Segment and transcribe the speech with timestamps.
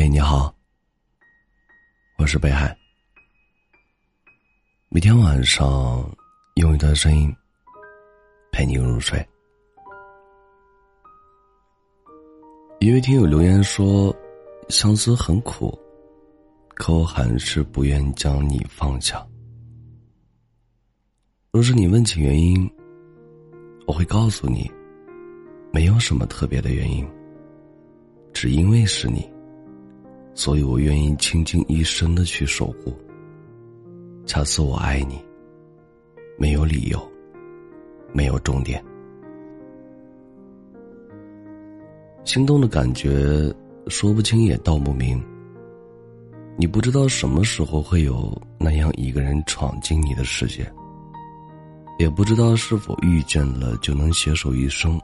[0.00, 0.54] 嘿，你好，
[2.18, 2.72] 我是北海。
[4.90, 6.08] 每天晚上
[6.54, 7.34] 用一段声音
[8.52, 9.18] 陪你入睡。
[12.78, 14.14] 一位听友留言说
[14.70, 15.76] ：“相思很苦，
[16.76, 19.26] 可我还是不愿将你放下。
[21.50, 22.70] 若是你问起原因，
[23.84, 24.70] 我会告诉你，
[25.72, 27.04] 没有什么特别的原因，
[28.32, 29.28] 只因为是你。”
[30.38, 32.96] 所以我愿意倾尽一生的去守护。
[34.24, 35.20] 恰似我爱你，
[36.38, 37.12] 没有理由，
[38.12, 38.80] 没有终点。
[42.22, 43.52] 心动的感觉
[43.88, 45.20] 说不清也道不明。
[46.56, 50.64] 你不知道什么时候会有那样一个人闯进你的世界，
[51.98, 55.00] 也不知道是否遇见了就能携手一生。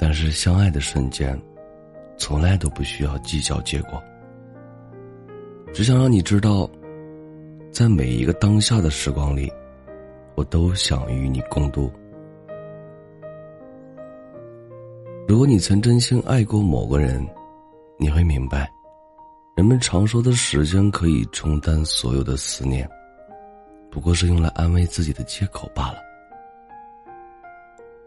[0.00, 1.38] 但是相爱的瞬间。
[2.18, 4.02] 从来都不需要计较结果，
[5.72, 6.68] 只想让你知道，
[7.70, 9.52] 在每一个当下的时光里，
[10.34, 11.92] 我都想与你共度。
[15.28, 17.26] 如果你曾真心爱过某个人，
[17.98, 18.70] 你会明白，
[19.56, 22.88] 人们常说的时间可以冲淡所有的思念，
[23.90, 25.98] 不过是用来安慰自己的借口罢了。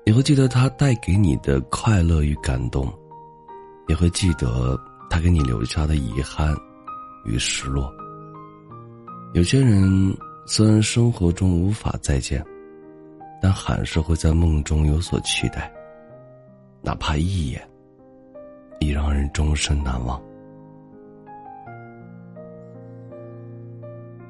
[0.05, 2.91] 你会记得他带给你的快乐与感动。
[3.89, 6.55] 也会记得他给你留下的遗憾
[7.25, 7.91] 与失落。
[9.33, 12.45] 有些人虽然生活中无法再见，
[13.41, 15.73] 但还是会在梦中有所期待，
[16.83, 17.67] 哪怕一眼，
[18.79, 20.21] 已让人终身难忘。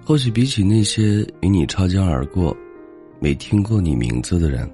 [0.05, 2.55] 或许比起那些与你擦肩而过、
[3.19, 4.71] 没听过你名字的人，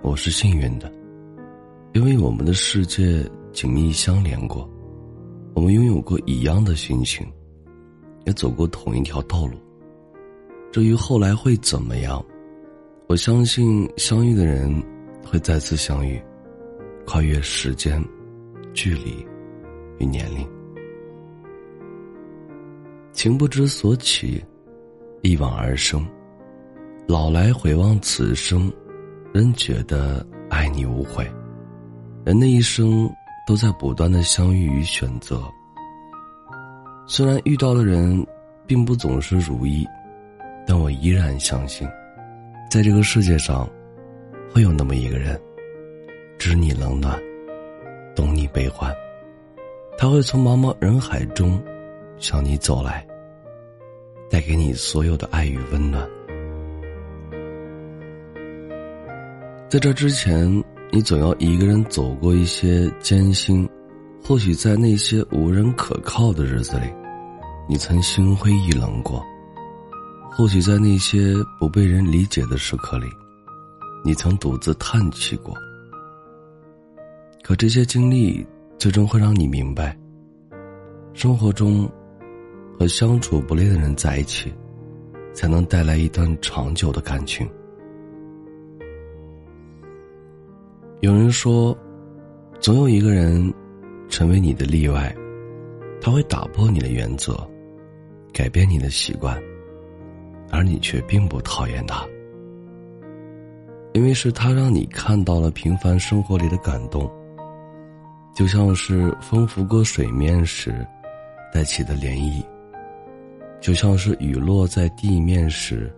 [0.00, 0.90] 我是幸运的，
[1.92, 3.30] 因为我们的世界。
[3.52, 4.68] 紧密相连过，
[5.54, 7.26] 我们拥有过一样的心情，
[8.24, 9.54] 也走过同一条道路。
[10.72, 12.24] 至于后来会怎么样，
[13.08, 14.82] 我相信相遇的人
[15.26, 16.22] 会再次相遇，
[17.04, 18.02] 跨越时间、
[18.72, 19.26] 距离
[19.98, 20.46] 与年龄。
[23.12, 24.42] 情不知所起，
[25.22, 26.06] 一往而生。
[27.08, 28.72] 老来回望此生，
[29.34, 31.28] 仍觉得爱你无悔。
[32.24, 33.10] 人的一生。
[33.46, 35.42] 都在不断的相遇与选择。
[37.06, 38.24] 虽然遇到的人
[38.66, 39.86] 并不总是如意，
[40.66, 41.88] 但我依然相信，
[42.70, 43.68] 在这个世界上，
[44.52, 45.40] 会有那么一个人，
[46.38, 47.18] 知你冷暖，
[48.14, 48.94] 懂你悲欢。
[49.98, 51.60] 他会从茫茫人海中
[52.18, 53.04] 向你走来，
[54.30, 56.08] 带给你所有的爱与温暖。
[59.68, 60.62] 在这之前。
[60.92, 63.68] 你总要一个人走过一些艰辛，
[64.20, 66.86] 或许在那些无人可靠的日子里，
[67.68, 69.22] 你曾心灰意冷过；
[70.32, 73.06] 或许在那些不被人理解的时刻里，
[74.04, 75.54] 你曾独自叹气过。
[77.44, 78.44] 可这些经历
[78.76, 79.96] 最终会让你明白，
[81.14, 81.88] 生活中
[82.76, 84.52] 和相处不累的人在一起，
[85.32, 87.48] 才能带来一段长久的感情。
[91.00, 91.74] 有人说，
[92.60, 93.50] 总有一个人
[94.10, 95.14] 成为你的例外，
[95.98, 97.34] 他会打破你的原则，
[98.34, 99.40] 改变你的习惯，
[100.50, 102.06] 而你却并不讨厌他，
[103.94, 107.10] 因为是他让你看到了平凡生活里的感动，
[108.34, 110.86] 就像是风拂过水面时
[111.50, 112.44] 带起的涟漪，
[113.58, 115.90] 就像是雨落在地面时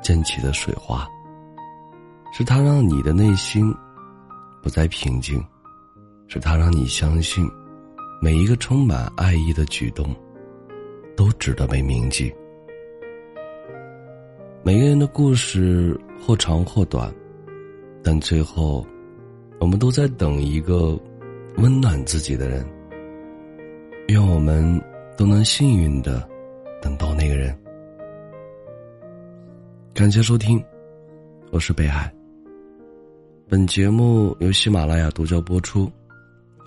[0.00, 1.06] 溅起的水花，
[2.32, 3.70] 是他让你的内心。
[4.68, 5.42] 不再平静，
[6.26, 7.50] 是他让你相信，
[8.20, 10.14] 每一个充满爱意的举动，
[11.16, 12.30] 都值得被铭记。
[14.62, 17.10] 每个人的故事或长或短，
[18.04, 18.86] 但最后，
[19.58, 21.00] 我们都在等一个
[21.56, 22.62] 温暖自己的人。
[24.08, 24.78] 愿我们
[25.16, 26.28] 都能幸运的
[26.82, 27.58] 等到那个人。
[29.94, 30.62] 感谢收听，
[31.52, 32.17] 我是北海。
[33.50, 35.90] 本节目由喜马拉雅独家播出，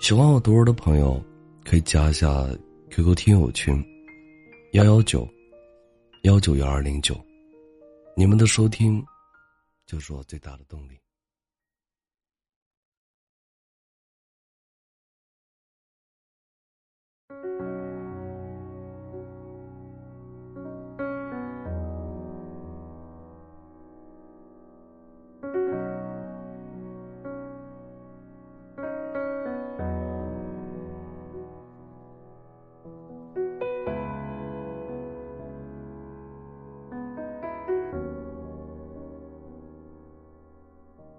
[0.00, 1.22] 喜欢我读文的朋友
[1.64, 2.44] 可以加一下
[2.90, 3.80] QQ 听友群
[4.72, 5.28] 幺幺九
[6.22, 7.14] 幺九幺二零九，
[8.16, 9.00] 你们的收听
[9.86, 10.98] 就是我最大的动力。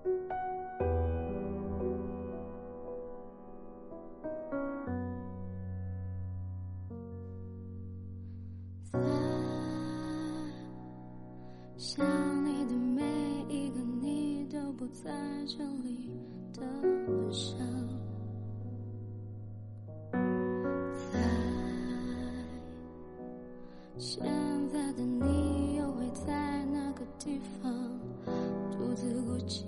[0.04, 0.10] 在
[11.78, 13.02] 想你的每
[13.48, 15.10] 一个你都不在
[15.46, 16.12] 这里
[16.54, 16.62] 的
[17.08, 17.58] 晚上
[21.12, 21.20] 在
[23.98, 24.26] 现
[24.70, 27.83] 在的你又会在哪个地方？
[29.44, 29.68] 独自孤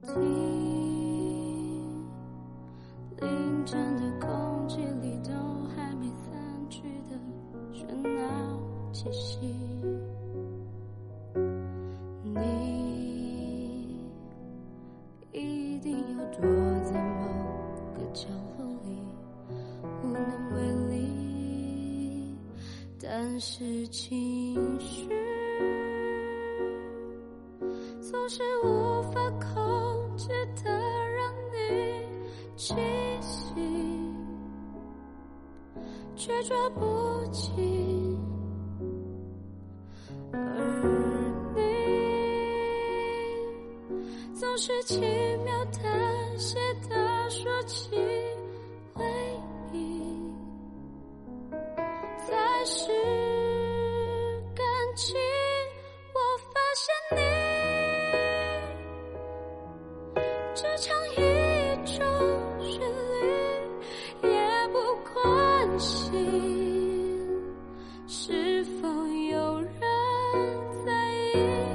[0.00, 0.10] 听
[3.20, 4.28] 凌晨的空
[4.68, 5.30] 气里都
[5.76, 6.32] 还没散
[6.70, 7.16] 去的
[7.72, 7.84] 喧
[8.16, 8.22] 闹
[8.92, 9.38] 气息。
[12.22, 12.40] 你
[15.32, 16.40] 一定要躲
[16.84, 17.22] 在某
[17.94, 18.28] 个角
[18.58, 18.88] 落里，
[20.02, 20.20] 无能
[20.54, 20.56] 为
[20.88, 20.94] 力。
[22.98, 24.43] 但是情
[28.10, 30.28] 总是无法控制
[30.62, 31.56] 的让你
[32.54, 32.76] 清
[33.22, 33.54] 醒，
[36.14, 38.20] 却抓不紧。
[44.34, 45.00] 总是轻
[45.42, 47.96] 描淡写的说起
[71.34, 71.73] 在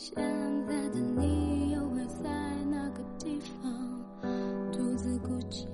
[0.00, 0.14] 现
[0.64, 2.30] 在的你又会在
[2.70, 4.00] 哪个地方
[4.70, 5.66] 独自孤寂？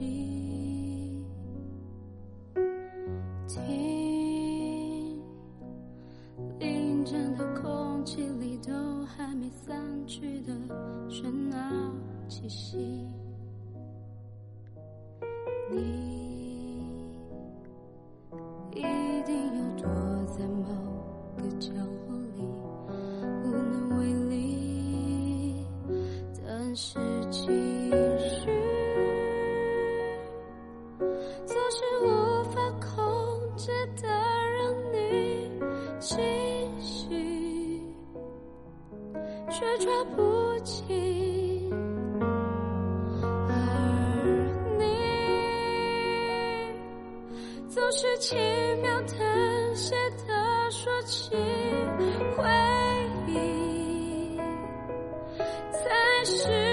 [3.46, 5.22] 听。
[6.58, 8.72] 凌晨的空气里都
[9.04, 10.54] 还没散去的
[11.10, 11.92] 喧闹
[12.26, 13.06] 气息，
[15.70, 16.13] 你
[39.54, 41.70] 却抓不紧
[43.48, 43.52] 而
[44.80, 44.84] 你
[47.68, 48.36] 总是轻
[48.82, 49.94] 描淡写
[50.26, 51.30] 的说起
[52.36, 52.42] 回
[53.28, 54.36] 忆
[55.70, 56.63] 才是